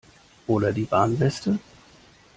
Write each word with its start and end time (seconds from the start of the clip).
Oder 0.47 0.73
die 0.73 0.89
Warnweste? 0.89 1.59